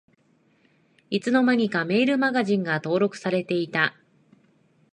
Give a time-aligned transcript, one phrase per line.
[1.11, 3.93] いつの間にかメールマガジンが登録されてた